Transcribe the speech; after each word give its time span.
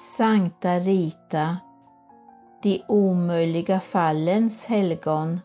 Sankta 0.00 0.78
Rita, 0.78 1.56
de 2.62 2.82
omöjliga 2.88 3.80
fallens 3.80 4.66
helgon. 4.66 5.40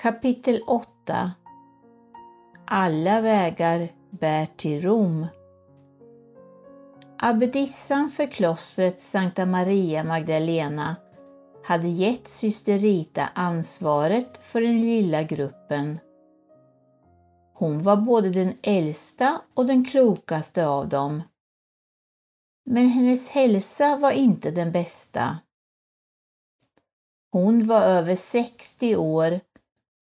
Kapitel 0.00 0.62
8 0.66 1.32
Alla 2.66 3.20
vägar 3.20 3.88
bär 4.10 4.46
till 4.56 4.82
Rom. 4.82 5.26
Abbedissan 7.18 8.08
för 8.08 8.26
klostret 8.26 9.00
Sankta 9.00 9.46
Maria 9.46 10.04
Magdalena 10.04 10.96
hade 11.64 11.88
gett 11.88 12.28
syster 12.28 12.78
Rita 12.78 13.28
ansvaret 13.34 14.42
för 14.42 14.60
den 14.60 14.80
lilla 14.80 15.22
gruppen. 15.22 15.98
Hon 17.54 17.82
var 17.82 17.96
både 17.96 18.30
den 18.30 18.54
äldsta 18.62 19.40
och 19.54 19.66
den 19.66 19.84
klokaste 19.84 20.66
av 20.66 20.88
dem. 20.88 21.22
Men 22.70 22.88
hennes 22.88 23.28
hälsa 23.28 23.96
var 23.96 24.10
inte 24.10 24.50
den 24.50 24.72
bästa. 24.72 25.38
Hon 27.32 27.66
var 27.66 27.80
över 27.80 28.16
60 28.16 28.96
år 28.96 29.40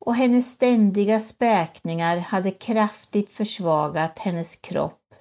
och 0.04 0.14
hennes 0.14 0.52
ständiga 0.52 1.20
späkningar 1.20 2.18
hade 2.18 2.50
kraftigt 2.50 3.32
försvagat 3.32 4.18
hennes 4.18 4.56
kropp. 4.56 5.14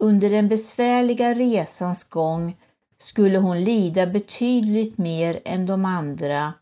Under 0.00 0.30
den 0.30 0.48
besvärliga 0.48 1.34
resans 1.34 2.04
gång 2.04 2.56
skulle 2.98 3.38
hon 3.38 3.64
lida 3.64 4.06
betydligt 4.06 4.98
mer 4.98 5.40
än 5.44 5.66
de 5.66 5.84
andra, 5.84 6.52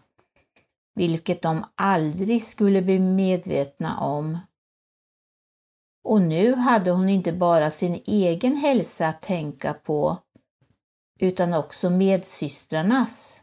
vilket 0.95 1.43
de 1.43 1.65
aldrig 1.75 2.45
skulle 2.45 2.83
bli 2.83 2.99
medvetna 2.99 4.01
om. 4.01 4.39
Och 6.05 6.23
nu 6.23 6.55
hade 6.55 6.91
hon 6.91 7.09
inte 7.09 7.33
bara 7.33 7.71
sin 7.71 8.03
egen 8.07 8.57
hälsa 8.57 9.09
att 9.09 9.23
tänka 9.23 9.75
på, 9.75 10.19
utan 11.21 11.55
också 11.55 11.91
medsystrarnas. 11.91 13.43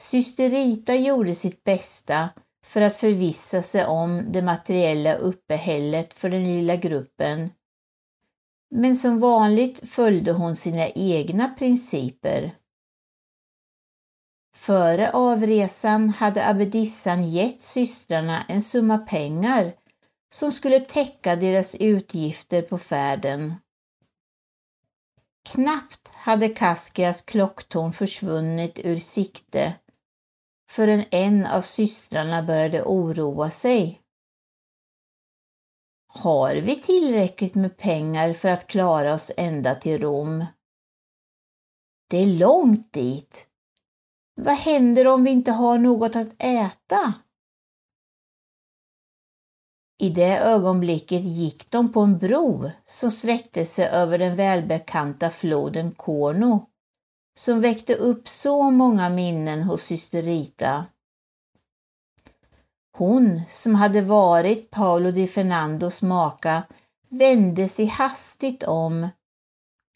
Syster 0.00 0.50
Rita 0.50 0.94
gjorde 0.94 1.34
sitt 1.34 1.64
bästa 1.64 2.28
för 2.64 2.80
att 2.80 2.96
förvissa 2.96 3.62
sig 3.62 3.86
om 3.86 4.32
det 4.32 4.42
materiella 4.42 5.14
uppehället 5.14 6.14
för 6.14 6.30
den 6.30 6.44
lilla 6.44 6.76
gruppen. 6.76 7.50
Men 8.70 8.96
som 8.96 9.20
vanligt 9.20 9.90
följde 9.90 10.32
hon 10.32 10.56
sina 10.56 10.88
egna 10.88 11.48
principer. 11.48 12.54
Före 14.56 15.10
avresan 15.10 16.08
hade 16.08 16.48
abbedissan 16.48 17.30
gett 17.30 17.60
systrarna 17.60 18.44
en 18.48 18.62
summa 18.62 18.98
pengar 18.98 19.72
som 20.32 20.52
skulle 20.52 20.80
täcka 20.80 21.36
deras 21.36 21.74
utgifter 21.74 22.62
på 22.62 22.78
färden. 22.78 23.54
Knappt 25.52 26.08
hade 26.08 26.48
Kaskias 26.48 27.22
klocktorn 27.22 27.92
försvunnit 27.92 28.78
ur 28.84 28.98
sikte 28.98 29.74
förrän 30.70 31.04
en 31.10 31.46
av 31.46 31.62
systrarna 31.62 32.42
började 32.42 32.82
oroa 32.82 33.50
sig. 33.50 34.00
Har 36.06 36.54
vi 36.54 36.80
tillräckligt 36.80 37.54
med 37.54 37.76
pengar 37.76 38.32
för 38.32 38.48
att 38.48 38.66
klara 38.66 39.14
oss 39.14 39.32
ända 39.36 39.74
till 39.74 40.00
Rom? 40.00 40.44
Det 42.10 42.16
är 42.22 42.26
långt 42.26 42.92
dit. 42.92 43.48
Vad 44.34 44.54
händer 44.54 45.06
om 45.06 45.24
vi 45.24 45.30
inte 45.30 45.52
har 45.52 45.78
något 45.78 46.16
att 46.16 46.42
äta? 46.42 47.14
I 50.02 50.10
det 50.10 50.38
ögonblicket 50.38 51.22
gick 51.22 51.70
de 51.70 51.92
på 51.92 52.00
en 52.00 52.18
bro 52.18 52.70
som 52.84 53.10
sträckte 53.10 53.64
sig 53.64 53.88
över 53.88 54.18
den 54.18 54.36
välbekanta 54.36 55.30
floden 55.30 55.92
Korno, 55.92 56.66
som 57.38 57.60
väckte 57.60 57.94
upp 57.94 58.28
så 58.28 58.70
många 58.70 59.08
minnen 59.08 59.62
hos 59.62 59.82
syster 59.82 60.22
Rita. 60.22 60.84
Hon 62.96 63.40
som 63.48 63.74
hade 63.74 64.02
varit 64.02 64.70
Paolo 64.70 65.10
di 65.10 65.26
Fernandos 65.26 66.02
maka 66.02 66.62
vände 67.08 67.68
sig 67.68 67.86
hastigt 67.86 68.62
om, 68.62 69.08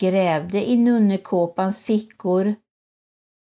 grävde 0.00 0.70
i 0.70 0.76
nunnekåpans 0.76 1.80
fickor, 1.80 2.54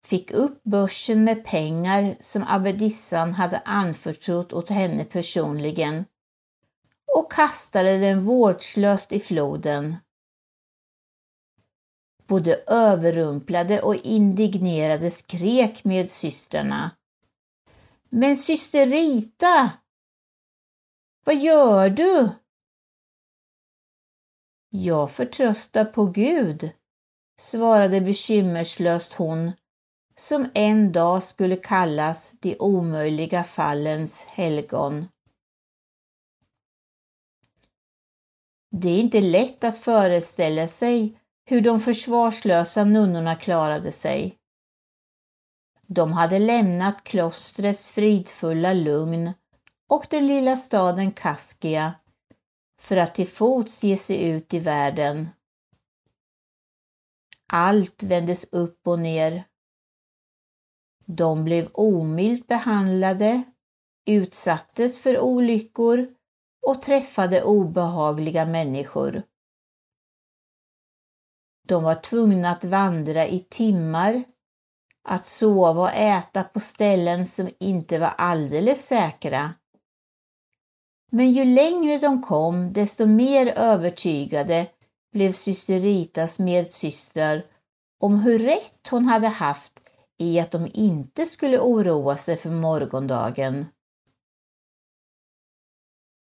fick 0.07 0.31
upp 0.31 0.63
börsen 0.63 1.25
med 1.25 1.45
pengar 1.45 2.15
som 2.21 2.45
abbedissan 2.49 3.35
hade 3.35 3.59
anförtrott 3.65 4.53
åt 4.53 4.71
henne 4.71 5.05
personligen 5.05 6.05
och 7.17 7.33
kastade 7.33 7.99
den 7.99 8.25
vårdslöst 8.25 9.13
i 9.13 9.21
floden. 9.21 9.97
Både 12.27 12.55
överrumplade 12.67 13.83
och 13.83 13.95
indignerade 13.95 15.11
skrek 15.11 15.85
med 15.85 16.11
systrarna. 16.11 16.91
Men 18.11 18.37
syster 18.37 18.87
Rita! 18.87 19.71
Vad 21.25 21.37
gör 21.37 21.91
du? 21.91 22.29
Jag 24.71 25.11
förtröstar 25.11 25.85
på 25.85 26.07
Gud, 26.07 26.71
svarade 27.39 28.01
bekymmerslöst 28.01 29.15
hon, 29.15 29.53
som 30.15 30.51
en 30.55 30.93
dag 30.93 31.23
skulle 31.23 31.57
kallas 31.57 32.37
de 32.41 32.57
omöjliga 32.59 33.45
fallens 33.45 34.25
helgon. 34.25 35.07
Det 38.81 38.89
är 38.89 39.01
inte 39.01 39.21
lätt 39.21 39.65
att 39.65 39.79
föreställa 39.79 40.69
sig 40.69 41.19
hur 41.45 41.61
de 41.61 41.81
försvarslösa 41.81 42.85
nunnorna 42.85 43.37
klarade 43.37 43.93
sig. 43.93 44.37
De 45.87 46.13
hade 46.13 46.39
lämnat 46.39 47.05
klostrets 47.05 47.91
fridfulla 47.91 48.73
lugn 48.73 49.33
och 49.89 50.07
den 50.11 50.27
lilla 50.27 50.57
staden 50.57 51.13
Kaskia 51.13 51.95
för 52.81 52.97
att 52.97 53.15
till 53.15 53.29
fots 53.29 53.85
ge 53.85 53.97
sig 53.97 54.29
ut 54.31 54.55
i 54.55 54.59
världen. 54.59 55.29
Allt 57.53 58.03
vändes 58.03 58.53
upp 58.53 58.87
och 58.87 58.99
ner. 58.99 59.45
De 61.07 61.45
blev 61.45 61.69
omilt 61.73 62.47
behandlade, 62.47 63.43
utsattes 64.07 65.01
för 65.01 65.19
olyckor 65.19 66.16
och 66.67 66.83
träffade 66.83 67.43
obehagliga 67.43 68.47
människor. 68.47 69.23
De 71.69 71.83
var 71.83 71.95
tvungna 71.95 72.51
att 72.51 72.65
vandra 72.65 73.27
i 73.27 73.47
timmar, 73.51 74.25
att 75.09 75.25
sova 75.25 75.83
och 75.83 75.95
äta 75.95 76.45
på 76.45 76.61
ställen 76.61 77.27
som 77.27 77.51
inte 77.61 77.99
var 77.99 78.09
alldeles 78.19 78.87
säkra. 78.87 79.55
Men 81.13 81.33
ju 81.33 81.45
längre 81.45 81.99
de 81.99 82.23
kom, 82.23 82.73
desto 82.73 83.07
mer 83.07 83.59
övertygade 83.59 84.67
blev 85.13 85.33
syster 85.33 85.81
Ritas 85.81 86.39
medsystrar 86.39 87.47
om 88.01 88.21
hur 88.21 88.39
rätt 88.39 88.89
hon 88.91 89.05
hade 89.05 89.29
haft 89.29 89.83
i 90.19 90.41
att 90.41 90.51
de 90.51 90.71
inte 90.75 91.27
skulle 91.27 91.59
oroa 91.59 92.17
sig 92.17 92.37
för 92.37 92.51
morgondagen. 92.51 93.67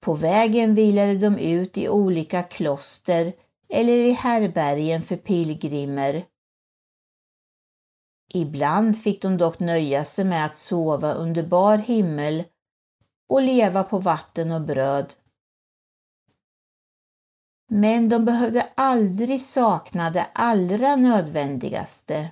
På 0.02 0.14
vägen 0.14 0.76
vilade 0.76 1.18
de 1.18 1.38
ut 1.38 1.78
i 1.78 1.90
olika 1.90 2.44
kloster 2.44 3.34
eller 3.70 3.94
i 3.94 4.12
härbergen 4.12 5.02
för 5.02 5.18
pilgrimer. 5.18 6.26
Ibland 8.34 8.98
fick 8.98 9.22
de 9.22 9.38
dock 9.38 9.60
nöja 9.60 10.06
sig 10.06 10.26
med 10.26 10.46
att 10.46 10.56
sova 10.56 11.14
under 11.14 11.44
bar 11.44 11.78
himmel 11.78 12.44
och 13.30 13.42
leva 13.42 13.84
på 13.84 14.00
vatten 14.00 14.52
och 14.52 14.62
bröd. 14.62 15.14
Men 17.70 18.10
de 18.10 18.26
behövde 18.26 18.70
aldrig 18.76 19.42
sakna 19.42 20.10
det 20.10 20.28
allra 20.34 20.96
nödvändigaste. 20.96 22.32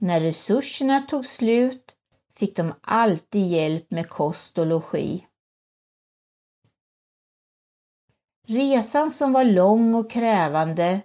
När 0.00 0.20
resurserna 0.20 1.00
tog 1.00 1.26
slut 1.26 1.96
fick 2.34 2.56
de 2.56 2.72
alltid 2.80 3.46
hjälp 3.46 3.90
med 3.90 4.08
kost 4.08 4.58
och 4.58 4.66
logi. 4.66 5.26
Resan 8.52 9.10
som 9.10 9.32
var 9.32 9.44
lång 9.44 9.94
och 9.94 10.10
krävande 10.10 11.00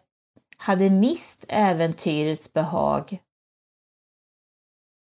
hade 0.58 0.90
mist 0.90 1.46
äventyrets 1.48 2.54
behag. 2.54 3.24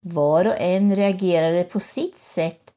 Var 0.03 0.45
och 0.45 0.59
en 0.59 0.97
reagerade 0.97 1.65
på 1.65 1.81
sitt 1.81 2.19
sätt 2.19 2.75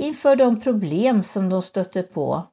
inför 0.00 0.36
de 0.36 0.60
problem 0.60 1.22
som 1.22 1.48
de 1.48 1.62
stötte 1.62 2.02
på. 2.02 2.46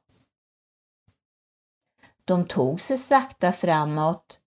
De 2.24 2.46
tog 2.46 2.80
sig 2.80 2.98
sakta 2.98 3.52
framåt, 3.52 4.40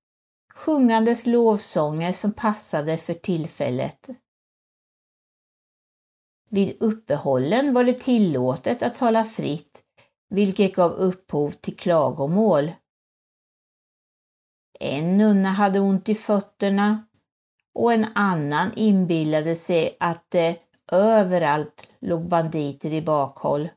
sjungandes 0.54 1.26
lovsånger 1.26 2.12
som 2.12 2.34
passade 2.34 2.98
för 2.98 3.14
tillfället. 3.14 4.10
Vid 6.50 6.78
uppehållen 6.80 7.74
var 7.74 7.84
det 7.84 8.00
tillåtet 8.00 8.84
att 8.84 8.96
tala 8.96 9.24
fritt 9.24 9.85
vilket 10.30 10.76
gav 10.76 10.92
upphov 10.92 11.52
till 11.52 11.78
klagomål. 11.78 12.72
En 14.80 15.18
nunna 15.18 15.50
hade 15.50 15.80
ont 15.80 16.10
i 16.10 16.16
fötterna 16.16 17.06
och 17.74 17.94
en 17.94 18.06
annan 18.16 18.72
inbillade 18.76 19.56
sig 19.56 19.98
att 20.00 20.26
det 20.30 20.60
överallt 20.92 21.88
låg 22.00 22.28
banditer 22.28 22.94
i 22.94 23.02
bakhåll. 23.02 23.70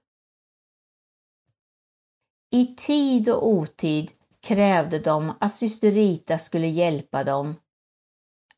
I 2.51 2.67
tid 2.67 3.29
och 3.29 3.49
otid 3.49 4.11
krävde 4.41 4.99
de 4.99 5.33
att 5.41 5.55
syster 5.55 5.91
Rita 5.91 6.39
skulle 6.39 6.67
hjälpa 6.67 7.25
dem, 7.25 7.57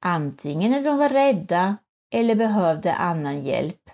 antingen 0.01 0.71
när 0.71 0.85
de 0.85 0.99
var 0.99 1.09
rädda 1.09 1.77
eller 2.15 2.35
behövde 2.35 2.95
annan 2.95 3.41
hjälp. 3.41 3.91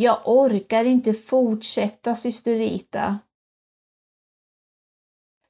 Jag 0.00 0.20
orkar 0.24 0.84
inte 0.84 1.14
fortsätta, 1.14 2.14
syster 2.14 2.58
Rita. 2.58 3.18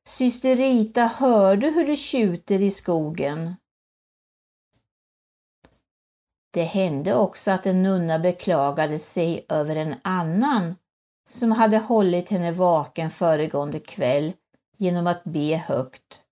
Syster 0.09 0.57
Rita, 0.57 1.01
hör 1.01 1.57
du 1.57 1.71
hur 1.71 1.87
det 1.87 1.97
tjuter 1.97 2.61
i 2.61 2.71
skogen? 2.71 3.57
Det 6.51 6.63
hände 6.63 7.15
också 7.15 7.51
att 7.51 7.67
en 7.67 7.83
nunna 7.83 8.19
beklagade 8.19 8.99
sig 8.99 9.47
över 9.49 9.77
en 9.77 9.95
annan 10.05 10.75
som 11.29 11.53
hade 11.53 11.79
hållit 11.79 12.29
henne 12.29 12.53
vaken 12.53 13.11
föregående 13.11 13.81
kväll 13.81 14.33
genom 14.77 15.07
att 15.07 15.25
be 15.25 15.57
högt. 15.57 16.25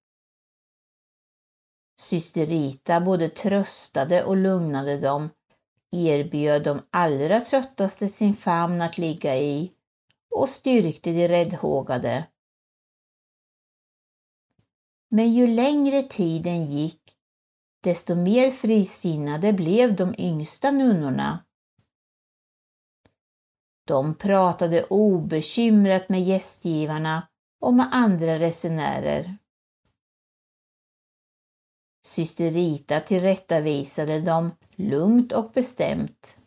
Syster 2.00 2.46
Rita 2.46 3.00
både 3.00 3.28
tröstade 3.28 4.24
och 4.24 4.36
lugnade 4.36 5.00
dem, 5.00 5.30
erbjöd 5.96 6.64
de 6.64 6.82
allra 6.90 7.40
tröttaste 7.40 8.08
sin 8.08 8.34
famn 8.34 8.80
att 8.82 8.98
ligga 8.98 9.36
i 9.36 9.72
och 10.34 10.48
styrkte 10.48 11.12
de 11.12 11.28
räddhågade. 11.28 12.26
Men 15.10 15.32
ju 15.32 15.46
längre 15.46 16.02
tiden 16.02 16.64
gick, 16.66 17.02
desto 17.82 18.14
mer 18.14 18.50
frisinnade 18.50 19.52
blev 19.52 19.96
de 19.96 20.14
yngsta 20.18 20.70
nunnorna. 20.70 21.44
De 23.86 24.14
pratade 24.14 24.84
obekymrat 24.84 26.08
med 26.08 26.22
gästgivarna 26.22 27.28
och 27.60 27.74
med 27.74 27.88
andra 27.92 28.38
resenärer. 28.38 29.38
Syster 32.06 32.50
Rita 32.50 33.00
tillrättavisade 33.00 34.20
dem 34.20 34.50
lugnt 34.76 35.32
och 35.32 35.50
bestämt. 35.50 36.38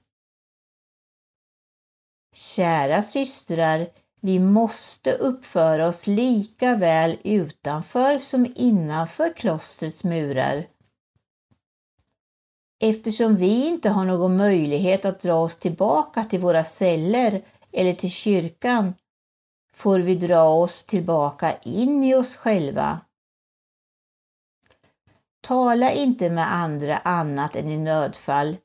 Kära 2.36 3.02
systrar, 3.02 3.88
vi 4.22 4.40
måste 4.40 5.14
uppföra 5.14 5.88
oss 5.88 6.08
lika 6.08 6.76
väl 6.76 7.18
utanför 7.24 8.18
som 8.18 8.54
innanför 8.56 9.34
klostrets 9.34 10.04
murar. 10.04 10.68
Eftersom 12.82 13.36
vi 13.36 13.68
inte 13.68 13.90
har 13.90 14.06
någon 14.06 14.38
möjlighet 14.38 15.06
att 15.06 15.20
dra 15.20 15.34
oss 15.34 15.58
tillbaka 15.58 16.24
till 16.24 16.40
våra 16.40 16.64
celler 16.64 17.42
eller 17.72 17.94
till 17.94 18.12
kyrkan 18.12 18.94
får 19.74 20.00
vi 20.00 20.16
dra 20.16 20.44
oss 20.44 20.84
tillbaka 20.84 21.58
in 21.58 22.04
i 22.04 22.16
oss 22.16 22.38
själva. 22.38 23.00
Tala 25.42 25.92
inte 25.92 26.30
med 26.30 26.54
andra 26.54 26.98
annat 26.98 27.56
än 27.56 27.68
i 27.68 27.78
nödfall 27.78 28.58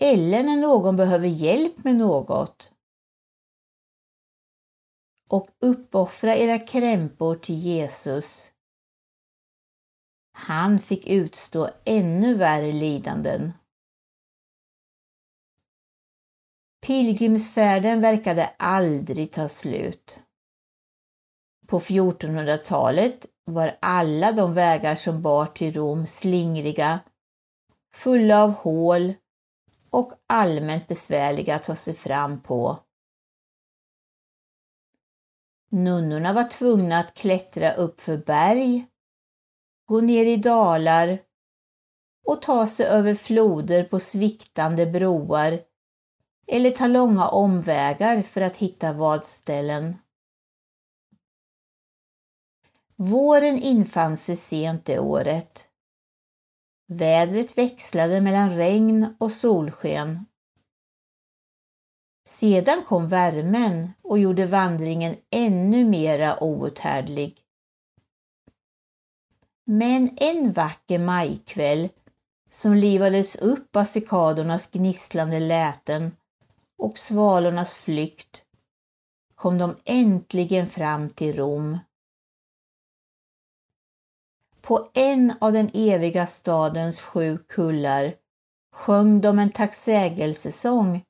eller 0.00 0.42
när 0.42 0.56
någon 0.56 0.96
behöver 0.96 1.28
hjälp 1.28 1.84
med 1.84 1.96
något. 1.96 2.72
Och 5.30 5.48
uppoffra 5.60 6.36
era 6.36 6.58
krämpor 6.58 7.36
till 7.36 7.58
Jesus 7.58 8.52
han 10.32 10.78
fick 10.78 11.06
utstå 11.06 11.70
ännu 11.84 12.34
värre 12.34 12.72
lidanden. 12.72 13.52
Pilgrimsfärden 16.86 18.00
verkade 18.00 18.54
aldrig 18.58 19.32
ta 19.32 19.48
slut. 19.48 20.21
På 21.72 21.80
1400-talet 21.80 23.26
var 23.44 23.78
alla 23.80 24.32
de 24.32 24.54
vägar 24.54 24.94
som 24.94 25.22
bar 25.22 25.46
till 25.46 25.74
Rom 25.74 26.06
slingriga, 26.06 27.00
fulla 27.94 28.42
av 28.42 28.50
hål 28.50 29.14
och 29.90 30.12
allmänt 30.26 30.88
besvärliga 30.88 31.54
att 31.54 31.64
ta 31.64 31.74
sig 31.74 31.94
fram 31.94 32.40
på. 32.40 32.78
Nunnorna 35.70 36.32
var 36.32 36.44
tvungna 36.44 36.98
att 36.98 37.14
klättra 37.14 37.72
upp 37.72 38.00
för 38.00 38.16
berg 38.16 38.86
gå 39.86 40.00
ner 40.00 40.26
i 40.26 40.36
dalar 40.36 41.18
och 42.26 42.42
ta 42.42 42.66
sig 42.66 42.86
över 42.86 43.14
floder 43.14 43.84
på 43.84 44.00
sviktande 44.00 44.86
broar 44.86 45.60
eller 46.46 46.70
ta 46.70 46.86
långa 46.86 47.28
omvägar 47.28 48.22
för 48.22 48.40
att 48.40 48.56
hitta 48.56 48.92
vadställen. 48.92 50.01
Våren 53.04 53.58
infann 53.58 54.16
sig 54.16 54.36
sent 54.36 54.84
det 54.84 54.98
året. 54.98 55.70
Vädret 56.88 57.58
växlade 57.58 58.20
mellan 58.20 58.56
regn 58.56 59.14
och 59.18 59.32
solsken. 59.32 60.26
Sedan 62.28 62.82
kom 62.86 63.08
värmen 63.08 63.92
och 64.02 64.18
gjorde 64.18 64.46
vandringen 64.46 65.16
ännu 65.30 65.84
mera 65.84 66.42
outhärdlig. 66.44 67.40
Men 69.64 70.16
en 70.16 70.52
vacker 70.52 70.98
majkväll 70.98 71.88
som 72.50 72.74
livades 72.74 73.36
upp 73.36 73.76
av 73.76 73.84
cikadornas 73.84 74.70
gnisslande 74.70 75.40
läten 75.40 76.16
och 76.78 76.98
svalornas 76.98 77.76
flykt 77.76 78.44
kom 79.34 79.58
de 79.58 79.76
äntligen 79.84 80.68
fram 80.68 81.10
till 81.10 81.36
Rom. 81.36 81.78
På 84.62 84.88
en 84.94 85.32
av 85.40 85.52
den 85.52 85.70
eviga 85.74 86.26
stadens 86.26 87.00
sju 87.00 87.38
kullar 87.48 88.14
sjöng 88.74 89.20
de 89.20 89.38
en 89.38 89.50
tacksägelsesång 89.50 91.02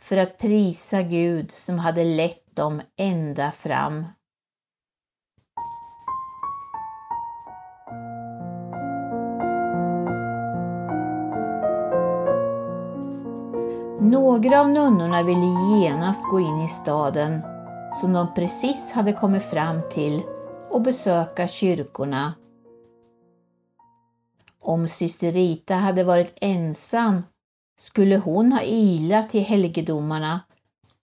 för 0.00 0.16
att 0.16 0.38
prisa 0.38 1.02
Gud 1.02 1.50
som 1.50 1.78
hade 1.78 2.04
lett 2.04 2.56
dem 2.56 2.82
ända 2.98 3.50
fram. 3.50 4.04
Några 14.00 14.60
av 14.60 14.68
nunnorna 14.68 15.22
ville 15.22 15.46
genast 15.80 16.30
gå 16.30 16.40
in 16.40 16.60
i 16.60 16.68
staden 16.68 17.42
som 17.92 18.12
de 18.12 18.34
precis 18.34 18.92
hade 18.92 19.12
kommit 19.12 19.44
fram 19.44 19.82
till 19.90 20.22
och 20.70 20.82
besöka 20.82 21.48
kyrkorna. 21.48 22.34
Om 24.62 24.88
syster 24.88 25.32
Rita 25.32 25.74
hade 25.74 26.04
varit 26.04 26.34
ensam 26.40 27.22
skulle 27.80 28.16
hon 28.16 28.52
ha 28.52 28.62
ilat 28.62 29.28
till 29.30 29.42
helgedomarna 29.42 30.40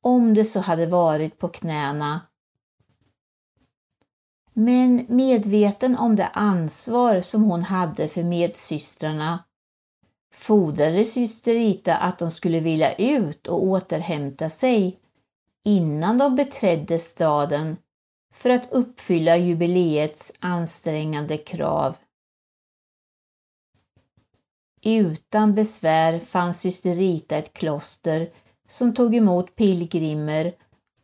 om 0.04 0.34
det 0.34 0.46
så 0.46 0.60
hade 0.60 0.86
varit 0.86 1.38
på 1.38 1.48
knäna. 1.48 2.22
Men 4.54 5.06
medveten 5.10 5.98
om 5.98 6.16
det 6.16 6.28
ansvar 6.34 7.22
som 7.22 7.44
hon 7.44 7.62
hade 7.64 8.08
för 8.08 8.24
medsystrarna 8.24 9.44
fordrade 10.34 11.06
syster 11.06 11.54
Rita 11.54 11.98
att 11.98 12.20
de 12.20 12.32
skulle 12.32 12.60
vila 12.60 12.94
ut 12.94 13.48
och 13.48 13.64
återhämta 13.64 14.50
sig 14.50 15.00
innan 15.66 16.18
de 16.18 16.36
beträdde 16.36 17.00
staden 17.00 17.78
för 18.34 18.50
att 18.50 18.72
uppfylla 18.72 19.38
jubileets 19.38 20.34
ansträngande 20.40 21.38
krav. 21.38 21.96
Utan 24.84 25.56
besvär 25.56 26.20
fann 26.20 26.54
syster 26.54 26.96
Rita 26.96 27.36
ett 27.36 27.54
kloster 27.54 28.30
som 28.68 28.94
tog 28.94 29.16
emot 29.16 29.56
pilgrimer 29.56 30.54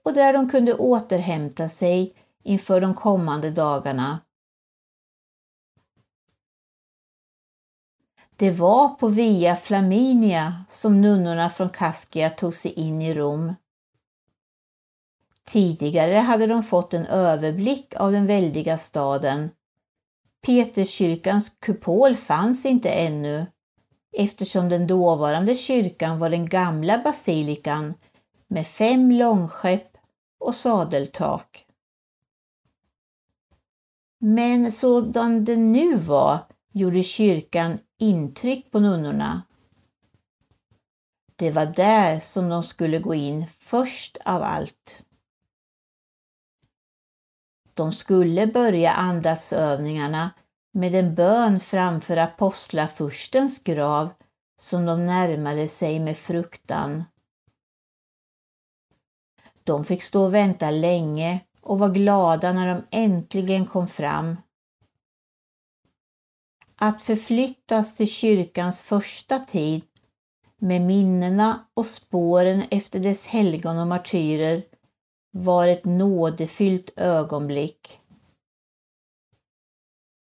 och 0.04 0.14
där 0.14 0.34
de 0.34 0.50
kunde 0.50 0.74
återhämta 0.74 1.70
sig 1.70 2.14
inför 2.44 2.82
de 2.82 2.94
kommande 2.94 3.52
dagarna. 3.52 4.20
Det 8.38 8.52
var 8.52 8.90
på 8.90 9.08
Via 9.08 9.56
Flaminia 9.56 10.66
som 10.70 11.02
nunnorna 11.02 11.50
från 11.50 11.70
Kaskia 11.70 12.30
tog 12.30 12.54
sig 12.54 12.72
in 12.72 13.02
i 13.02 13.14
Rom. 13.14 13.54
Tidigare 15.48 16.14
hade 16.14 16.48
de 16.48 16.64
fått 16.64 16.94
en 16.94 17.06
överblick 17.06 17.94
av 17.96 18.12
den 18.12 18.26
väldiga 18.26 18.78
staden. 18.78 19.50
Peterskyrkans 20.46 21.50
kupol 21.50 22.16
fanns 22.16 22.66
inte 22.66 22.90
ännu 22.90 23.46
eftersom 24.18 24.70
den 24.70 24.88
dåvarande 24.88 25.56
kyrkan 25.56 26.20
var 26.20 26.30
den 26.30 26.50
gamla 26.50 26.98
basilikan 26.98 27.94
med 28.48 28.68
fem 28.68 29.12
långskepp 29.12 29.98
och 30.40 30.56
sadeltak. 30.56 31.66
Men 34.20 34.72
sådan 34.72 35.46
den 35.46 35.72
nu 35.72 35.96
var 35.98 36.40
gjorde 36.74 37.04
kyrkan 37.04 37.80
intryck 38.00 38.72
på 38.72 38.80
nunnorna. 38.80 39.42
Det 41.36 41.52
var 41.52 41.66
där 41.66 42.20
som 42.20 42.50
de 42.50 42.64
skulle 42.64 43.00
gå 43.00 43.14
in 43.14 43.48
först 43.58 44.18
av 44.26 44.44
allt. 44.44 45.06
De 47.74 47.92
skulle 47.92 48.48
börja 48.48 48.92
andaktsövningarna 48.92 50.32
med 50.76 50.96
en 50.96 51.16
bön 51.16 51.60
framför 51.60 52.18
apostlafurstens 52.18 53.64
grav 53.64 54.10
som 54.58 54.86
de 54.86 55.06
närmade 55.06 55.68
sig 55.68 56.00
med 56.00 56.18
fruktan. 56.18 57.04
De 59.64 59.86
fick 59.86 60.02
stå 60.02 60.24
och 60.24 60.34
vänta 60.34 60.72
länge 60.72 61.40
och 61.62 61.80
var 61.80 61.90
glada 61.90 62.54
när 62.54 62.68
de 62.68 62.84
äntligen 62.92 63.66
kom 63.66 63.88
fram. 63.88 64.38
Att 66.76 67.02
förflyttas 67.02 67.96
till 67.96 68.10
kyrkans 68.10 68.82
första 68.82 69.40
tid 69.40 69.84
med 70.62 70.82
minnena 70.82 71.66
och 71.74 71.86
spåren 71.86 72.64
efter 72.72 73.00
dess 73.00 73.28
helgon 73.28 73.78
och 73.78 73.88
martyrer 73.88 74.64
var 75.32 75.68
ett 75.68 75.86
nådefyllt 75.86 76.90
ögonblick. 76.96 78.00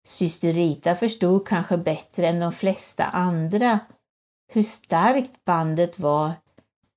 Syster 0.08 0.52
Rita 0.52 0.94
förstod 0.94 1.46
kanske 1.46 1.76
bättre 1.76 2.26
än 2.26 2.40
de 2.40 2.52
flesta 2.52 3.04
andra 3.04 3.80
hur 4.52 4.62
starkt 4.62 5.44
bandet 5.44 5.98
var 5.98 6.32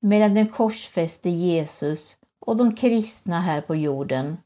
mellan 0.02 0.34
den 0.34 0.48
korsfäste 0.48 1.30
Jesus 1.30 2.18
och 2.46 2.58
de 2.58 2.76
kristna 2.76 3.40
här 3.40 3.62
på 3.62 3.76
jorden. 3.76 4.38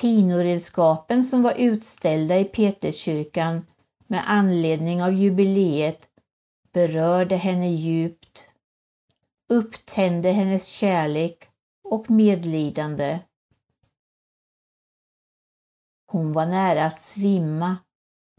Pinoredskapen 0.00 1.24
som 1.24 1.42
var 1.42 1.54
utställda 1.58 2.38
i 2.38 2.44
Peterskyrkan 2.44 3.66
med 4.06 4.24
anledning 4.26 5.02
av 5.02 5.12
jubileet 5.12 6.08
berörde 6.72 7.36
henne 7.36 7.70
djupt, 7.70 8.48
upptände 9.48 10.30
hennes 10.30 10.68
kärlek 10.68 11.48
och 11.84 12.10
medlidande. 12.10 13.18
Hon 16.10 16.32
var 16.32 16.46
nära 16.46 16.84
att 16.84 17.00
svimma 17.00 17.76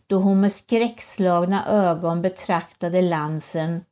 då 0.07 0.17
hon 0.17 0.41
med 0.41 0.51
skräckslagna 0.51 1.67
ögon 1.67 2.21
betraktade 2.21 3.01
lansen 3.01 3.85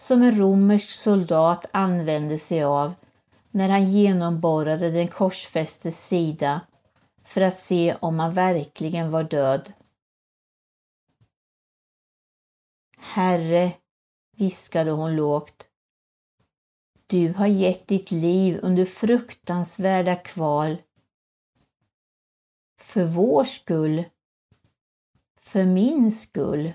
som 0.00 0.22
en 0.22 0.38
romersk 0.38 0.90
soldat 0.90 1.66
använde 1.72 2.38
sig 2.38 2.64
av 2.64 2.94
när 3.50 3.68
han 3.68 3.92
genomborrade 3.92 4.90
den 4.90 5.08
korsfästes 5.08 6.06
sida 6.06 6.60
för 7.24 7.40
att 7.40 7.56
se 7.56 7.96
om 8.00 8.18
han 8.18 8.34
verkligen 8.34 9.10
var 9.10 9.24
död. 9.24 9.72
Herre, 12.98 13.72
viskade 14.36 14.90
hon 14.90 15.16
lågt, 15.16 15.68
du 17.06 17.32
har 17.32 17.46
gett 17.46 17.86
ditt 17.86 18.10
liv 18.10 18.60
under 18.62 18.84
fruktansvärda 18.84 20.16
kval. 20.16 20.76
För 22.90 23.04
vår 23.04 23.44
skull, 23.44 24.04
för 25.40 25.64
min 25.64 26.12
skull. 26.12 26.72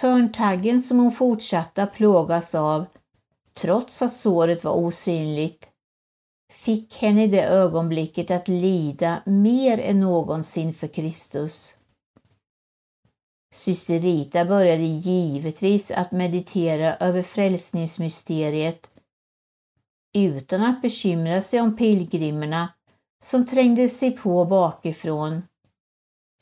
Törntaggen 0.00 0.80
som 0.80 0.98
hon 0.98 1.12
fortsatte 1.12 1.82
att 1.82 1.94
plågas 1.94 2.54
av, 2.54 2.86
trots 3.54 4.02
att 4.02 4.12
såret 4.12 4.64
var 4.64 4.72
osynligt, 4.72 5.72
fick 6.52 6.96
henne 6.96 7.24
i 7.24 7.26
det 7.26 7.42
ögonblicket 7.42 8.30
att 8.30 8.48
lida 8.48 9.22
mer 9.26 9.78
än 9.78 10.00
någonsin 10.00 10.74
för 10.74 10.86
Kristus. 10.86 11.78
Syster 13.54 14.00
Rita 14.00 14.44
började 14.44 14.82
givetvis 14.82 15.90
att 15.90 16.12
meditera 16.12 16.96
över 16.96 17.22
frälsningsmysteriet 17.22 18.90
utan 20.16 20.62
att 20.62 20.82
bekymra 20.82 21.42
sig 21.42 21.60
om 21.60 21.76
pilgrimerna 21.76 22.68
som 23.22 23.46
trängde 23.46 23.88
sig 23.88 24.16
på 24.16 24.44
bakifrån 24.44 25.42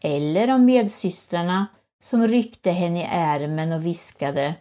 eller 0.03 0.55
om 0.55 0.65
medsystrarna 0.65 1.67
som 2.03 2.29
ryckte 2.29 2.71
henne 2.71 3.01
i 3.01 3.09
ärmen 3.11 3.73
och 3.73 3.87
viskade. 3.87 4.57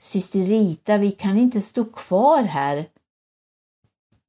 Syster 0.00 0.38
Rita, 0.38 0.98
vi 0.98 1.12
kan 1.12 1.38
inte 1.38 1.60
stå 1.60 1.84
kvar 1.84 2.42
här. 2.42 2.84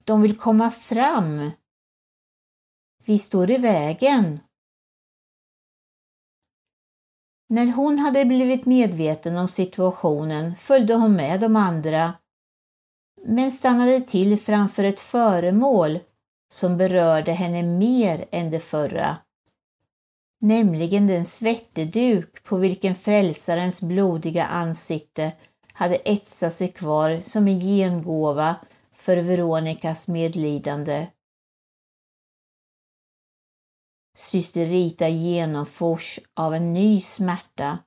De 0.04 0.22
vill 0.22 0.38
komma 0.38 0.72
fram. 0.72 1.52
Vi 3.06 3.20
står 3.20 3.52
i 3.52 3.58
vägen. 3.58 4.40
När 7.50 7.72
hon 7.72 8.00
hade 8.00 8.26
blivit 8.26 8.66
medveten 8.66 9.38
om 9.38 9.48
situationen 9.48 10.56
följde 10.56 10.94
hon 10.94 11.14
med 11.14 11.40
de 11.40 11.56
andra, 11.56 12.14
men 13.26 13.52
stannade 13.52 14.02
till 14.02 14.40
framför 14.40 14.84
ett 14.84 15.00
föremål 15.00 16.00
som 16.54 16.78
berörde 16.78 17.32
henne 17.32 17.64
mer 17.64 18.26
än 18.32 18.52
det 18.52 18.60
förra, 18.60 19.18
nämligen 20.42 21.08
den 21.08 21.26
svetteduk 21.26 22.44
på 22.44 22.58
vilken 22.58 22.96
frälsarens 22.96 23.82
blodiga 23.82 24.46
ansikte 24.46 25.32
hade 25.74 25.96
etsat 25.96 26.54
sig 26.54 26.72
kvar 26.72 27.20
som 27.22 27.48
en 27.48 27.60
gengåva 27.60 28.56
för 28.94 29.18
Veronikas 29.18 30.08
medlidande. 30.08 31.08
Syster 34.18 34.66
Rita 34.66 35.08
genomfors 35.10 36.20
av 36.34 36.56
en 36.56 36.74
ny 36.74 37.02
smärta, 37.02 37.78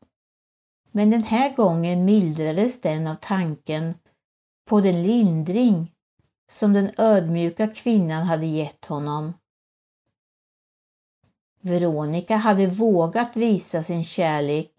men 0.93 1.11
den 1.11 1.23
här 1.23 1.57
gången 1.57 2.05
mildrades 2.05 2.81
den 2.81 3.07
av 3.07 3.15
tanken 3.15 3.95
på 4.65 4.81
den 4.81 5.03
lindring 5.03 5.93
som 6.51 6.73
den 6.73 6.91
ödmjuka 6.99 7.67
kvinnan 7.67 8.23
hade 8.23 8.47
gett 8.47 8.85
honom. 8.85 9.33
Veronica 11.61 12.37
hade 12.37 12.67
vågat 12.67 13.37
visa 13.37 13.83
sin 13.83 14.05
kärlek 14.05 14.71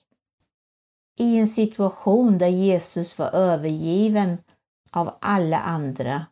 i 1.19 1.37
en 1.37 1.47
situation 1.47 2.37
där 2.37 2.47
Jesus 2.47 3.19
var 3.19 3.31
övergiven 3.31 4.37
av 4.91 5.17
alla 5.21 5.59
andra. 5.59 6.25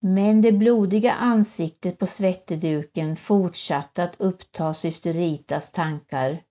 Men 0.00 0.42
det 0.42 0.52
blodiga 0.52 1.12
ansiktet 1.12 1.98
på 1.98 2.06
svetteduken 2.06 3.16
fortsatte 3.16 4.04
att 4.04 4.20
uppta 4.20 4.74
syster 4.74 5.12
Ritas 5.12 5.72
tankar. 5.72 6.42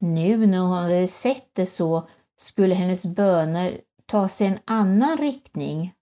Nu 0.00 0.46
när 0.46 0.58
hon 0.58 0.78
hade 0.78 1.08
sett 1.08 1.54
det 1.54 1.66
så 1.66 2.08
skulle 2.36 2.74
hennes 2.74 3.06
böner 3.06 3.80
ta 4.06 4.28
sig 4.28 4.46
en 4.46 4.58
annan 4.64 5.16
riktning. 5.16 5.94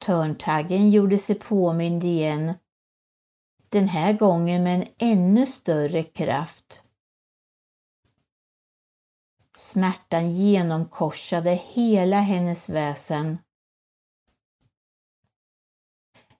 Törntaggen 0.00 0.90
gjorde 0.90 1.18
sig 1.18 1.34
påmind 1.34 2.04
igen, 2.04 2.54
den 3.68 3.88
här 3.88 4.12
gången 4.12 4.62
med 4.62 4.80
en 4.80 4.86
ännu 4.98 5.46
större 5.46 6.02
kraft. 6.02 6.82
Smärtan 9.56 10.32
genomkorsade 10.32 11.50
hela 11.50 12.20
hennes 12.20 12.68
väsen. 12.68 13.38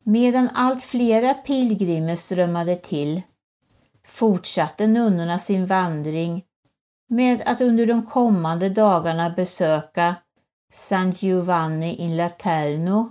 Medan 0.02 0.48
allt 0.54 0.82
flera 0.82 1.34
pilgrimer 1.34 2.16
strömmade 2.16 2.76
till 2.76 3.22
fortsatte 4.06 4.86
nunnorna 4.86 5.38
sin 5.38 5.66
vandring 5.66 6.44
med 7.08 7.42
att 7.46 7.60
under 7.60 7.86
de 7.86 8.06
kommande 8.06 8.68
dagarna 8.68 9.30
besöka 9.30 10.14
San 10.72 11.10
Giovanni 11.10 11.94
in 11.94 12.16
Laterno, 12.16 13.10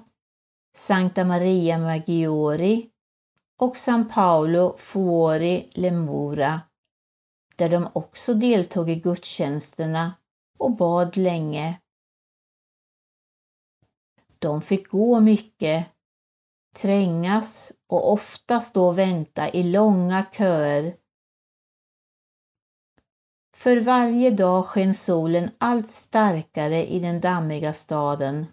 Sankta 0.75 1.25
Maria 1.25 1.77
Maggiore 1.77 2.81
och 3.59 3.77
San 3.77 4.09
Paolo 4.09 4.75
Fuori 4.77 5.69
Lemura 5.73 6.61
där 7.55 7.69
de 7.69 7.87
också 7.93 8.33
deltog 8.33 8.89
i 8.89 8.95
gudstjänsterna 8.95 10.13
och 10.57 10.71
bad 10.71 11.17
länge. 11.17 11.79
De 14.39 14.61
fick 14.61 14.87
gå 14.87 15.19
mycket, 15.19 15.87
trängas 16.73 17.71
och 17.87 18.11
ofta 18.11 18.59
stå 18.59 18.87
och 18.87 18.97
vänta 18.97 19.49
i 19.49 19.63
långa 19.63 20.25
köer. 20.31 20.95
För 23.55 23.81
varje 23.81 24.31
dag 24.31 24.65
sken 24.65 24.93
solen 24.93 25.51
allt 25.57 25.87
starkare 25.87 26.85
i 26.85 26.99
den 26.99 27.21
dammiga 27.21 27.73
staden. 27.73 28.45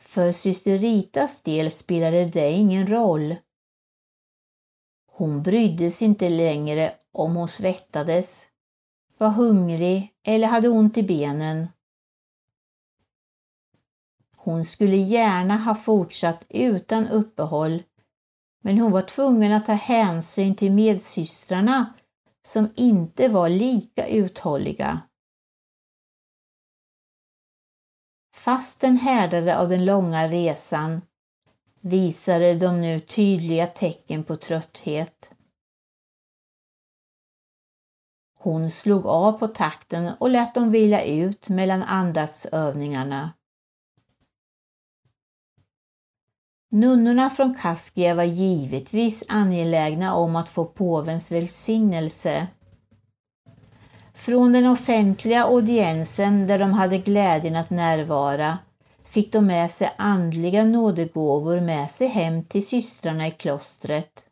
För 0.00 0.32
syster 0.32 0.78
Ritas 0.78 1.42
del 1.42 1.70
spelade 1.70 2.24
det 2.24 2.50
ingen 2.50 2.86
roll 2.86 3.36
hon 5.16 5.42
brydde 5.42 5.90
sig 5.90 6.08
inte 6.08 6.28
längre 6.28 6.94
om 7.12 7.36
hon 7.36 7.48
svettades 7.48 8.48
var 9.18 9.28
hungrig 9.28 10.14
eller 10.26 10.48
hade 10.48 10.68
ont 10.68 10.96
i 10.96 11.02
benen. 11.02 11.68
Hon 14.46 14.64
skulle 14.64 14.96
gärna 14.96 15.56
ha 15.56 15.74
fortsatt 15.74 16.46
utan 16.48 17.08
uppehåll, 17.08 17.82
men 18.62 18.78
hon 18.78 18.92
var 18.92 19.02
tvungen 19.02 19.52
att 19.52 19.66
ta 19.66 19.72
hänsyn 19.72 20.54
till 20.54 20.72
medsystrarna 20.72 21.94
som 22.46 22.72
inte 22.76 23.28
var 23.28 23.48
lika 23.48 24.06
uthålliga. 24.06 25.00
Fastän 28.34 28.96
härdade 28.96 29.58
av 29.58 29.68
den 29.68 29.84
långa 29.84 30.28
resan 30.28 31.02
visade 31.80 32.54
de 32.54 32.80
nu 32.80 33.00
tydliga 33.00 33.66
tecken 33.66 34.24
på 34.24 34.36
trötthet. 34.36 35.34
Hon 38.38 38.70
slog 38.70 39.06
av 39.06 39.32
på 39.32 39.48
takten 39.48 40.12
och 40.18 40.30
lät 40.30 40.54
dem 40.54 40.70
vila 40.70 41.02
ut 41.02 41.48
mellan 41.48 41.82
andaktsövningarna. 41.82 43.32
Nunnorna 46.76 47.30
från 47.30 47.54
Kaskia 47.54 48.14
var 48.14 48.24
givetvis 48.24 49.24
angelägna 49.28 50.14
om 50.14 50.36
att 50.36 50.48
få 50.48 50.64
påvens 50.64 51.32
välsignelse. 51.32 52.46
Från 54.14 54.52
den 54.52 54.66
offentliga 54.66 55.44
audiensen 55.44 56.46
där 56.46 56.58
de 56.58 56.72
hade 56.72 56.98
glädjen 56.98 57.56
att 57.56 57.70
närvara 57.70 58.58
fick 59.04 59.32
de 59.32 59.46
med 59.46 59.70
sig 59.70 59.94
andliga 59.96 60.64
nådegåvor 60.64 61.60
med 61.60 61.90
sig 61.90 62.08
hem 62.08 62.44
till 62.44 62.66
systrarna 62.66 63.26
i 63.26 63.30
klostret. 63.30 64.26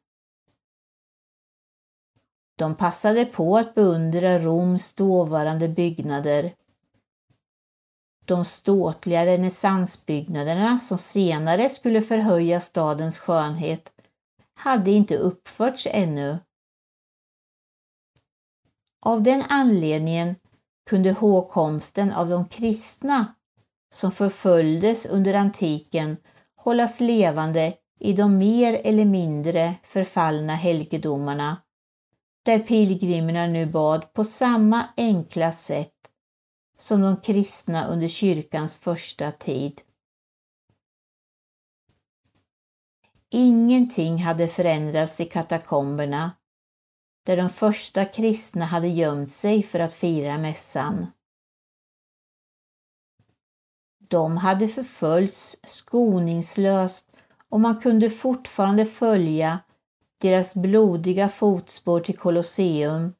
De 2.58 2.74
passade 2.74 3.24
på 3.24 3.56
att 3.56 3.74
beundra 3.74 4.38
Roms 4.38 4.94
dåvarande 4.94 5.68
byggnader. 5.68 6.52
De 8.24 8.44
ståtliga 8.44 9.26
renässansbyggnaderna 9.26 10.78
som 10.78 10.98
senare 10.98 11.68
skulle 11.68 12.02
förhöja 12.02 12.60
stadens 12.60 13.18
skönhet 13.18 13.92
hade 14.54 14.90
inte 14.90 15.16
uppförts 15.16 15.88
ännu. 15.90 16.38
Av 19.06 19.22
den 19.22 19.42
anledningen 19.48 20.36
kunde 20.90 21.12
hågkomsten 21.12 22.12
av 22.12 22.28
de 22.28 22.48
kristna 22.48 23.34
som 23.94 24.12
förföljdes 24.12 25.06
under 25.06 25.34
antiken 25.34 26.16
hållas 26.56 27.00
levande 27.00 27.74
i 28.00 28.12
de 28.12 28.38
mer 28.38 28.80
eller 28.84 29.04
mindre 29.04 29.74
förfallna 29.82 30.54
helgedomarna, 30.54 31.56
där 32.44 32.58
pilgrimerna 32.58 33.46
nu 33.46 33.66
bad 33.66 34.12
på 34.12 34.24
samma 34.24 34.84
enkla 34.96 35.52
sätt 35.52 35.93
som 36.76 37.00
de 37.00 37.16
kristna 37.16 37.86
under 37.86 38.08
kyrkans 38.08 38.76
första 38.76 39.32
tid. 39.32 39.82
Ingenting 43.30 44.18
hade 44.18 44.48
förändrats 44.48 45.20
i 45.20 45.24
katakomberna, 45.24 46.30
där 47.26 47.36
de 47.36 47.50
första 47.50 48.04
kristna 48.04 48.64
hade 48.64 48.88
gömt 48.88 49.30
sig 49.30 49.62
för 49.62 49.80
att 49.80 49.92
fira 49.92 50.38
mässan. 50.38 51.06
De 54.08 54.36
hade 54.36 54.68
förföljts 54.68 55.56
skoningslöst 55.64 57.12
och 57.48 57.60
man 57.60 57.80
kunde 57.80 58.10
fortfarande 58.10 58.84
följa 58.84 59.58
deras 60.20 60.54
blodiga 60.54 61.28
fotspår 61.28 62.00
till 62.00 62.18
Colosseum, 62.18 63.14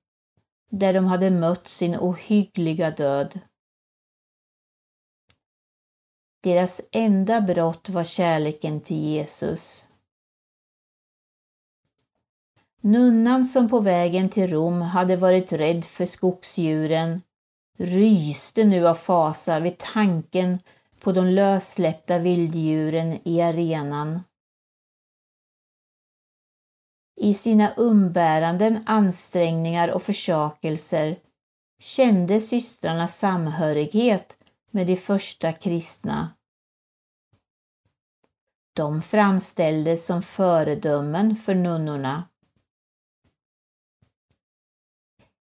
där 0.79 0.95
de 0.95 1.07
hade 1.07 1.31
mött 1.31 1.69
sin 1.69 1.97
ohyggliga 2.01 2.91
död. 2.91 3.41
Deras 6.43 6.83
enda 6.93 7.41
brott 7.41 7.89
var 7.89 8.05
kärleken 8.05 8.81
till 8.81 8.97
Jesus. 8.97 9.89
Nunnan 12.81 13.45
som 13.45 13.69
på 13.69 13.81
vägen 13.81 14.29
till 14.29 14.51
Rom 14.51 14.81
hade 14.81 15.17
varit 15.17 15.53
rädd 15.53 15.85
för 15.85 16.07
skogsdjuren 16.07 17.23
ryste 17.79 18.65
nu 18.65 18.89
av 18.89 18.95
fasa 18.95 19.61
vid 19.61 19.79
tanken 19.79 20.59
på 21.01 21.13
de 21.13 21.27
lössläppta 21.27 22.19
vilddjuren 22.19 23.19
i 23.25 23.43
arenan. 23.43 24.21
I 27.25 27.35
sina 27.35 27.75
umbäranden, 27.77 28.83
ansträngningar 28.87 29.89
och 29.89 30.03
försakelser 30.03 31.19
kände 31.81 32.41
systrarna 32.41 33.09
samhörighet 33.09 34.39
med 34.71 34.87
de 34.87 34.97
första 34.97 35.53
kristna. 35.53 36.31
De 38.77 39.03
framställdes 39.03 40.07
som 40.07 40.23
föredömen 40.23 41.37
för 41.37 41.55
nunnorna. 41.55 42.29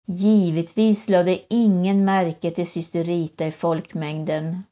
Givetvis 0.07 1.09
lade 1.09 1.53
ingen 1.53 2.05
märke 2.05 2.51
till 2.51 2.67
syster 2.67 3.03
Rita 3.03 3.47
i 3.47 3.51
folkmängden. 3.51 4.63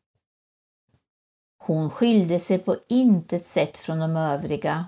Hon 1.58 1.90
skilde 1.90 2.40
sig 2.40 2.60
på 2.60 2.78
intet 2.88 3.46
sätt 3.46 3.78
från 3.78 4.00
de 4.00 4.16
övriga. 4.18 4.86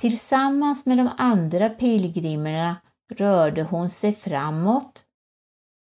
Tillsammans 0.00 0.86
med 0.86 0.98
de 0.98 1.10
andra 1.18 1.68
pilgrimerna 1.68 2.76
rörde 3.10 3.62
hon 3.62 3.90
sig 3.90 4.14
framåt, 4.14 5.04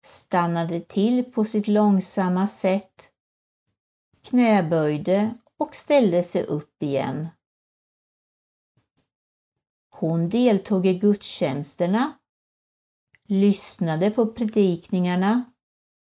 stannade 0.04 0.80
till 0.80 1.24
på 1.24 1.44
sitt 1.44 1.68
långsamma 1.68 2.46
sätt, 2.46 3.12
knäböjde 4.24 5.34
och 5.58 5.74
ställde 5.74 6.22
sig 6.22 6.44
upp 6.44 6.82
igen. 6.82 7.28
Hon 9.90 10.28
deltog 10.28 10.86
i 10.86 10.94
gudstjänsterna, 10.94 12.12
lyssnade 13.28 14.10
på 14.10 14.26
predikningarna, 14.26 15.44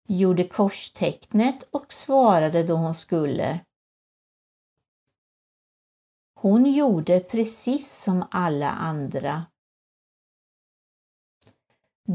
gjorde 0.09 0.45
korstecknet 0.45 1.63
och 1.71 1.93
svarade 1.93 2.63
då 2.63 2.75
hon 2.75 2.95
skulle. 2.95 3.61
Hon 6.43 6.67
gjorde 6.67 7.21
precis 7.21 8.03
som 8.03 8.25
alla 8.31 8.71
andra. 8.71 9.45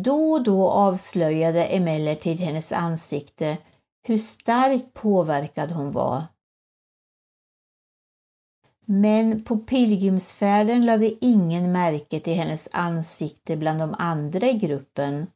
Då 0.03 0.31
och 0.31 0.43
då 0.43 0.69
avslöjade 0.69 1.65
emellertid 1.65 2.39
hennes 2.39 2.71
ansikte 2.71 3.57
hur 4.03 4.17
starkt 4.17 4.93
påverkad 4.93 5.71
hon 5.71 5.91
var. 5.91 6.23
Men 8.85 9.43
på 9.43 9.57
pilgrimsfärden 9.57 10.85
lade 10.85 11.25
ingen 11.25 11.71
märke 11.71 12.19
till 12.19 12.35
hennes 12.35 12.69
ansikte 12.71 13.57
bland 13.57 13.79
de 13.79 13.95
andra 13.99 14.47
i 14.47 14.53
gruppen. 14.53 15.27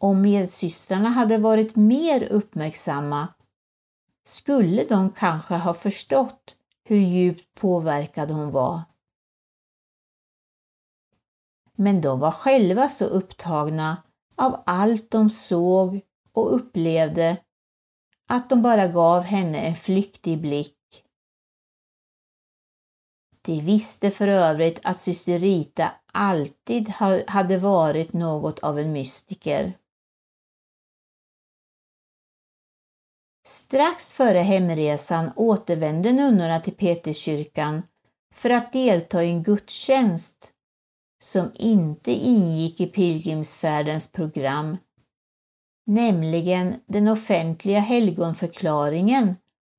Om 0.00 0.20
medsystrarna 0.20 1.08
hade 1.08 1.38
varit 1.38 1.76
mer 1.76 2.32
uppmärksamma 2.32 3.28
skulle 4.28 4.84
de 4.84 5.10
kanske 5.10 5.54
ha 5.54 5.74
förstått 5.74 6.56
hur 6.84 6.96
djupt 6.96 7.54
påverkad 7.54 8.30
hon 8.30 8.50
var. 8.50 8.82
Men 11.74 12.00
de 12.00 12.20
var 12.20 12.30
själva 12.30 12.88
så 12.88 13.04
upptagna 13.04 14.02
av 14.36 14.62
allt 14.66 15.10
de 15.10 15.30
såg 15.30 16.00
och 16.32 16.54
upplevde 16.54 17.36
att 18.28 18.50
de 18.50 18.62
bara 18.62 18.88
gav 18.88 19.22
henne 19.22 19.58
en 19.58 19.76
flyktig 19.76 20.40
blick. 20.40 21.04
De 23.42 23.60
visste 23.60 24.10
för 24.10 24.28
övrigt 24.28 24.80
att 24.82 24.98
syster 24.98 25.38
Rita 25.38 25.92
alltid 26.12 26.88
hade 27.28 27.58
varit 27.58 28.12
något 28.12 28.58
av 28.58 28.78
en 28.78 28.92
mystiker. 28.92 29.78
Strax 33.48 34.12
före 34.12 34.38
hemresan 34.38 35.30
återvände 35.36 36.12
nunnorna 36.12 36.60
till 36.60 36.74
Peterskyrkan 36.74 37.82
för 38.34 38.50
att 38.50 38.72
delta 38.72 39.24
i 39.24 39.30
en 39.30 39.42
gudstjänst 39.42 40.52
som 41.22 41.52
inte 41.54 42.12
ingick 42.12 42.80
i 42.80 42.86
pilgrimsfärdens 42.86 44.12
program, 44.12 44.76
nämligen 45.86 46.80
den 46.86 47.08
offentliga 47.08 47.80
helgonförklaringen 47.80 49.36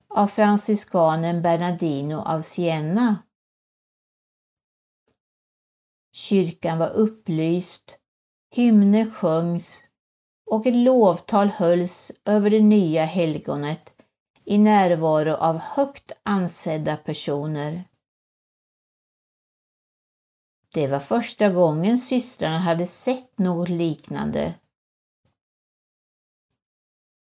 av 0.09 0.27
franciskanen 0.27 1.41
Bernardino 1.41 2.15
av 2.15 2.41
Siena. 2.41 3.15
Kyrkan 6.13 6.77
var 6.77 6.89
upplyst, 6.89 7.99
hymner 8.51 9.11
sjöngs 9.11 9.88
och 10.49 10.65
ett 10.65 10.75
lovtal 10.75 11.49
hölls 11.49 12.11
över 12.25 12.49
det 12.49 12.61
nya 12.61 13.05
helgonet 13.05 13.93
i 14.45 14.57
närvaro 14.57 15.33
av 15.33 15.57
högt 15.57 16.11
ansedda 16.23 16.97
personer. 16.97 17.83
Det 20.73 20.87
var 20.87 20.99
första 20.99 21.49
gången 21.49 21.97
systrarna 21.97 22.57
hade 22.59 22.87
sett 22.87 23.37
något 23.37 23.69
liknande. 23.69 24.53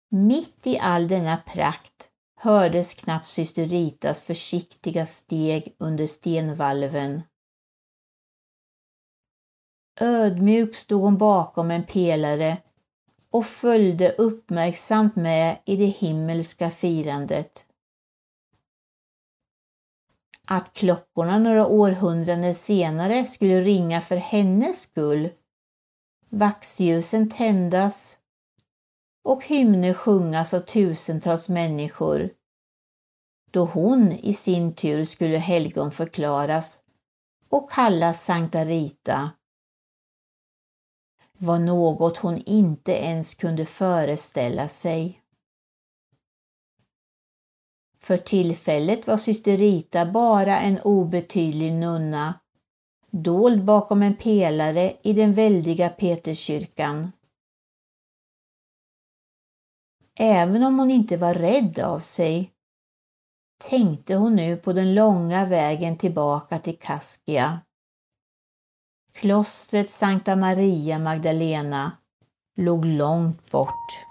Mitt 0.10 0.68
i 0.68 0.80
all 0.80 1.08
denna 1.08 1.38
prakt 1.38 2.10
hördes 2.40 2.94
knappt 2.94 3.28
syster 3.28 3.68
Ritas 3.68 4.24
försiktiga 4.24 5.06
steg 5.06 5.76
under 5.78 6.08
stenvalven. 6.08 7.22
Ödmjuk 10.00 10.76
stod 10.76 11.02
hon 11.02 11.18
bakom 11.18 11.72
en 11.72 11.84
pelare 11.84 12.58
och 13.34 13.46
följde 13.46 14.12
uppmärksamt 14.12 15.16
med 15.16 15.60
i 15.66 15.76
det 15.76 15.86
himmelska 15.86 16.70
firandet. 16.70 17.66
Att 20.48 20.74
klockorna 20.74 21.40
några 21.40 21.68
århundraden 21.68 22.56
senare 22.56 23.26
skulle 23.26 23.62
ringa 23.62 24.02
för 24.02 24.18
hennes 24.18 24.82
skull, 24.82 25.30
vaxljusen 26.30 27.30
tändas 27.30 28.20
och 29.24 29.46
hymner 29.46 29.94
sjungas 29.94 30.54
av 30.54 30.60
tusentals 30.60 31.50
människor, 31.50 32.30
då 33.52 33.66
hon 33.66 34.12
i 34.12 34.34
sin 34.34 34.76
tur 34.76 35.06
skulle 35.06 35.38
helgonförklaras 35.38 36.82
och 37.50 37.72
kallas 37.72 38.26
Sankta 38.26 38.66
Rita, 38.66 39.32
var 41.44 41.60
något 41.60 42.18
hon 42.18 42.42
inte 42.46 42.92
ens 42.92 43.36
kunde 43.36 43.66
föreställa 43.66 44.68
sig. 44.68 45.20
För 48.00 48.18
tillfället 48.18 49.08
var 49.08 49.18
syster 49.18 49.58
Rita 49.58 50.06
bara 50.06 50.60
en 50.60 50.80
obetydlig 50.80 51.74
nunna, 51.74 52.34
dold 53.12 53.64
bakom 53.64 54.02
en 54.02 54.16
pelare 54.16 54.94
i 55.04 55.14
den 55.14 55.34
väldiga 55.34 55.90
Peterskyrkan. 55.90 57.12
Även 60.20 60.64
om 60.64 60.80
hon 60.80 60.92
inte 60.92 61.18
var 61.18 61.34
rädd 61.34 61.80
av 61.80 62.00
sig 62.00 62.52
tänkte 63.70 64.16
hon 64.16 64.36
nu 64.36 64.58
på 64.58 64.74
den 64.74 64.96
långa 64.96 65.46
vägen 65.46 65.98
tillbaka 65.98 66.60
till 66.60 66.80
Kaskia. 66.80 67.60
Klostret 69.20 69.90
Sankta 69.90 70.36
Maria 70.36 71.00
Magdalena 71.00 71.92
låg 72.58 72.86
långt 72.86 73.52
bort. 73.52 74.06